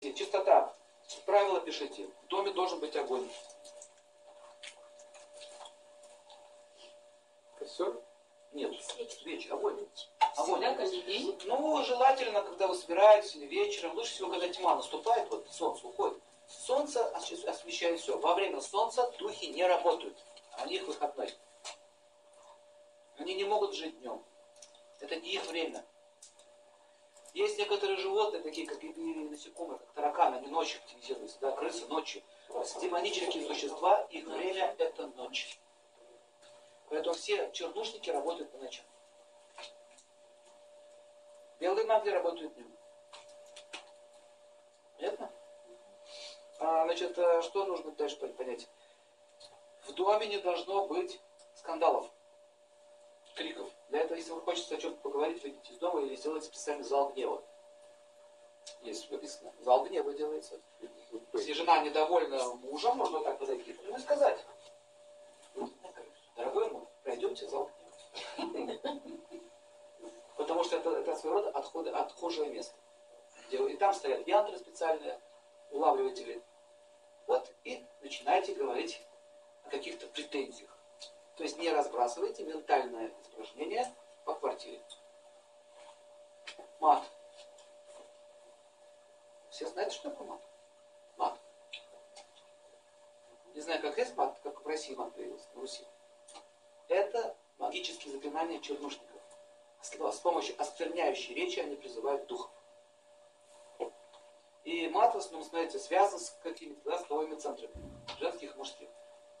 [0.00, 0.74] Чистота.
[1.24, 2.08] Правила пишите.
[2.22, 3.28] В доме должен быть огонь.
[7.58, 8.00] Костер?
[8.52, 9.86] Нет, свечи, огонь.
[9.94, 10.76] Всегда, Огонь.
[10.76, 11.38] каждый день.
[11.44, 16.22] Ну, желательно, когда вы собираетесь или вечером, лучше всего, когда тьма наступает, вот солнце уходит.
[16.48, 18.18] Солнце ос- освещает все.
[18.18, 20.16] Во время солнца духи не работают.
[20.52, 21.34] А у них выходной.
[23.18, 24.22] Они не могут жить днем.
[25.00, 25.84] Это не их время.
[27.36, 32.22] Есть некоторые животные, такие как насекомые, как тараканы, они ночью активизируются, да, крысы ночью.
[32.80, 35.60] Демонические существа, их время это ночь.
[36.88, 38.86] Поэтому все чернушники работают по ночам.
[41.60, 42.74] Белые маги работают днем.
[44.96, 45.30] Понятно?
[46.58, 48.66] А, значит, э, что нужно дальше понять?
[49.82, 51.20] В доме не должно быть
[51.54, 52.10] скандалов,
[53.36, 53.70] криков.
[53.90, 57.10] Для этого, если вы хотите о чем-то поговорить, выйдите из дома или сделайте специальный зал
[57.10, 57.44] гнева.
[58.82, 59.52] Есть написано.
[59.60, 60.60] Зал гнева делается.
[61.32, 64.44] Если жена недовольна мужем, можно так подойти ну, и сказать.
[66.36, 67.70] Дорогой мой, пройдемте зал
[68.38, 69.00] гнева.
[70.36, 72.74] Потому что это, это своего рода отходы, отхожее место.
[73.48, 75.20] Где, и там стоят янтры специальные,
[75.70, 76.42] улавливатели.
[77.26, 79.00] Вот, и начинайте говорить
[79.64, 80.75] о каких-то претензиях.
[81.36, 84.82] То есть не разбрасывайте ментальное испражнение по квартире.
[86.80, 87.04] Мат.
[89.50, 90.40] Все знаете, что такое мат?
[91.16, 91.38] Мат.
[93.54, 95.86] Не знаю, как здесь мат, как в России мат появился, на Руси.
[96.88, 99.20] Это магические заклинания чернушников.
[99.82, 102.50] С помощью оскверняющей речи они призывают духов.
[104.64, 107.74] И мат в основном, смотрите, связан с какими-то да, столовыми центрами,
[108.18, 108.88] женских и мужских.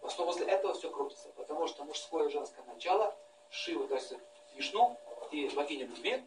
[0.06, 3.12] В основном возле этого все крутится, потому что мужское и женское начало,
[3.50, 4.14] Шива, есть
[4.54, 4.96] Вишну
[5.32, 6.24] и богиня любви,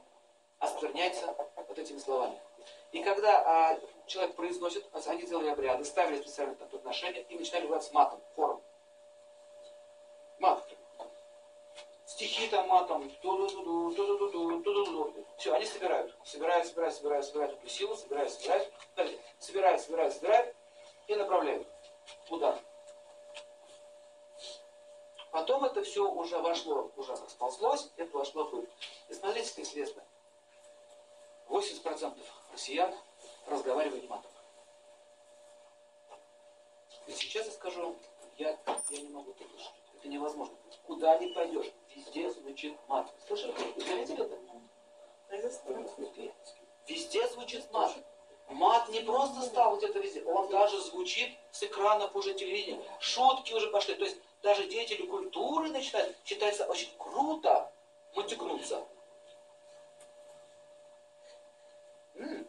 [0.59, 2.37] оскверняется вот этими словами.
[2.91, 7.93] И когда а, человек произносит, они делали обряды, ставили специальные там, подношения и начинали с
[7.93, 8.61] матом, хором.
[10.39, 10.61] Мат.
[12.05, 13.09] Стихи там матом.
[15.37, 16.13] Все, они собирают.
[16.25, 18.73] Собирают, собирают, собирают, собирают эту силу, собирают, собирают.
[18.97, 19.19] Далее.
[19.39, 20.53] Собирают, собирают, собирают
[21.07, 21.65] и направляют.
[22.29, 22.59] Удар.
[25.31, 28.69] Потом это все уже вошло, уже расползлось, это вошло в быт.
[29.09, 30.03] И смотрите, как известно,
[31.47, 32.17] 80%
[32.51, 32.93] россиян
[33.47, 34.31] разговаривают матом.
[37.07, 37.95] И сейчас я скажу,
[38.37, 38.57] я,
[38.89, 39.73] я не могу это слышать.
[39.97, 40.55] Это невозможно.
[40.85, 43.11] Куда ни пойдешь, везде звучит мат.
[43.27, 43.51] Слышали?
[43.75, 44.37] Вы заметили это?
[46.87, 47.95] Везде звучит мат.
[48.49, 52.83] Мат не просто стал вот это везде, он даже звучит с экранов уже телевидения.
[52.99, 53.95] Шутки уже пошли.
[53.95, 57.71] То есть даже деятели культуры начинают, считается очень круто
[58.15, 58.85] мотикнуться.
[62.15, 62.47] М.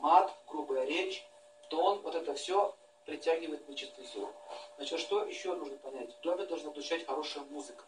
[0.00, 1.26] Мат, грубая речь,
[1.68, 4.32] тон, вот это все притягивает нечистую силу.
[4.76, 6.16] Значит, что еще нужно понять?
[6.16, 7.84] В доме должна звучать хорошая музыка.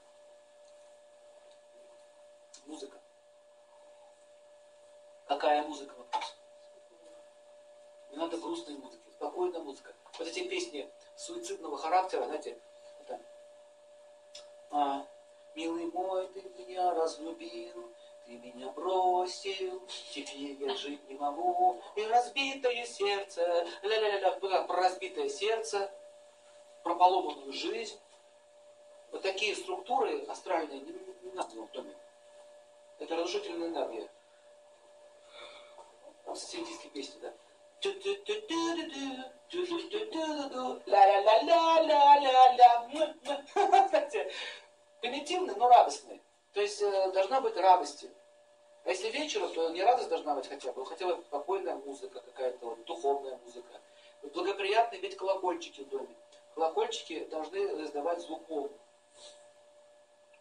[2.66, 3.00] Музыка.
[5.26, 6.36] Какая музыка вопрос?
[8.10, 9.94] Не надо грустной музыки, спокойная музыка.
[10.18, 12.60] Вот эти песни суицидного характера, знаете,
[14.72, 15.06] а,
[15.54, 17.90] «Милый мой, ты меня разлюбил,
[18.26, 25.92] ты меня бросил, теперь я жить не могу, и разбитое сердце, ля-ля-ля, про разбитое сердце,
[26.82, 27.98] про поломанную жизнь».
[29.12, 31.94] Вот такие структуры астральные не, не надо в доме.
[32.98, 34.08] Это разрушительная энергия.
[36.24, 37.34] Социалистические песни, да?
[40.86, 43.14] Ля-ля-ля-ля-ля-ля-ля.
[43.54, 44.32] Знаете,
[45.02, 46.22] примитивный, но радостный.
[46.54, 48.06] То есть э, должна быть радость.
[48.84, 52.66] А если вечером, то не радость должна быть хотя бы, хотя бы спокойная музыка какая-то,
[52.66, 53.80] вот, духовная музыка.
[54.22, 56.14] Благоприятные ведь колокольчики в доме.
[56.54, 58.42] Колокольчики должны издавать звук.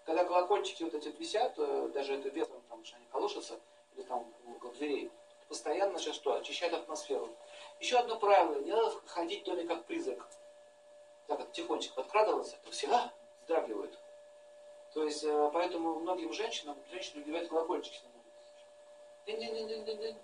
[0.05, 3.59] Когда колокольчики вот эти висят, э, даже это ветром, там, что они колышутся,
[3.95, 5.11] или там около дверей,
[5.47, 6.35] постоянно сейчас что?
[6.35, 7.29] Очищают атмосферу.
[7.79, 10.27] Еще одно правило, не надо ходить в доме как призрак.
[11.27, 13.11] Так вот тихонечко подкрадываться, то все а,
[13.41, 13.97] вздрагивают.
[14.93, 18.01] То есть, э, поэтому многим женщинам, женщины убивают колокольчики.
[19.25, 20.17] Динь-динь-динь-динь-динь.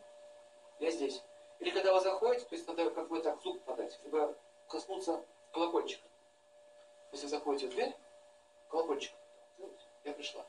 [0.80, 1.22] Я здесь.
[1.60, 4.36] Или когда вы заходите, то есть надо как бы так звук подать, либо
[4.68, 6.08] коснуться колокольчика.
[7.12, 7.96] Если заходите в дверь,
[8.70, 9.14] колокольчик.
[10.04, 10.46] Я пришла.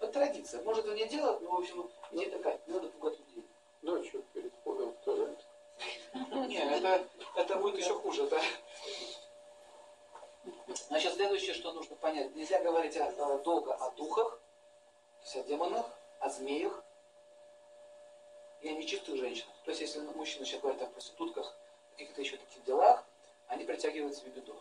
[0.00, 0.62] Это традиция.
[0.62, 3.44] Может это не делать, но в общем идея такая, не надо пугать людей.
[3.82, 5.38] Ночью перед входом в туалет.
[6.48, 8.28] Не, это, это будет еще хуже.
[8.28, 8.40] Да?
[11.02, 12.32] Значит, следующее, что нужно понять.
[12.36, 14.38] Нельзя говорить о- долго о духах,
[15.18, 15.84] то есть о демонах,
[16.20, 16.84] о змеях
[18.60, 19.52] и о нечистых женщинах.
[19.64, 21.56] То есть, если мужчина сейчас говорит о проститутках,
[21.96, 23.02] каких-то еще таких делах,
[23.48, 24.54] они притягивают себе беду.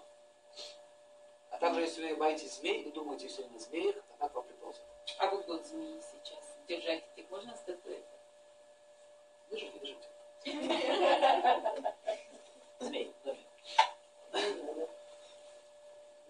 [1.52, 4.82] А также, если вы боитесь змей, вы думаете все на змеях, тогда к вам приползет.
[5.20, 6.44] А вот вот змеи сейчас.
[6.68, 8.04] Держать их можно статуэты?
[9.52, 10.08] Держите, держите.
[12.80, 13.48] Змей, змей.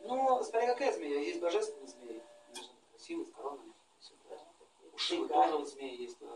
[0.03, 1.19] Ну, смотря какая змея.
[1.19, 2.21] Есть божественные змеи.
[2.48, 3.74] Конечно, красивые, с коронами.
[4.94, 6.18] Ушивы тоже вот змеи есть.
[6.19, 6.27] да.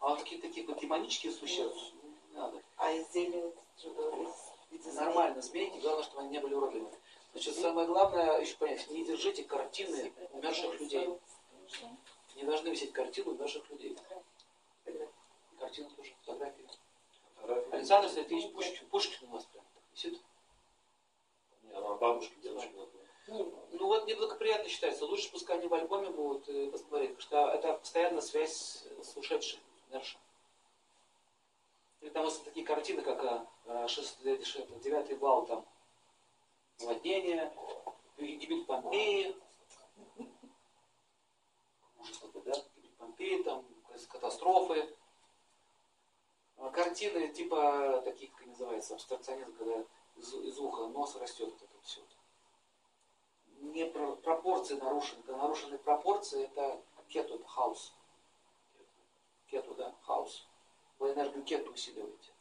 [0.00, 1.92] А вот такие таких вот демонические существ
[2.30, 2.62] не надо.
[2.76, 4.94] А из зелени из вида змей?
[4.94, 6.94] Нормально, змейки, главное, чтобы они не были уродливыми.
[7.32, 11.18] Значит, самое главное еще понять, не держите картины умерших людей.
[12.36, 13.96] Не должны висеть картины умерших людей.
[15.58, 16.66] Картины тоже, фотографии.
[17.72, 20.20] Александр Сергеевич Пушкин, Пушкин у вас прям висит.
[21.72, 22.70] Она бабушке, дедушке.
[23.30, 25.06] Ну вот неблагоприятно считается.
[25.06, 29.60] Лучше пускай они в альбоме будут э, посмотреть, потому что это постоянно связь с ушедшим,
[29.88, 30.20] умершим.
[32.00, 35.64] Или там вот такие картины, как а, а, шест- э, ш- это, девятый вал, там,
[36.80, 37.52] наводнение,
[38.18, 39.36] гибель Помпеи.
[42.00, 42.52] Ужас какой, да?
[42.74, 43.64] Гибель Помпеи, там,
[44.08, 44.96] катастрофы.
[46.56, 49.84] А, Картины типа таких, как называется, абстракционизм, когда
[50.16, 52.00] из, из уха нос растет, вот это все.
[53.60, 54.16] Не про-
[54.60, 55.22] пропорции нарушены.
[55.22, 57.94] Когда нарушены пропорции, это кету, это хаос.
[59.46, 60.46] Кету, да, хаос.
[60.98, 62.32] Вы энергию кету усиливаете.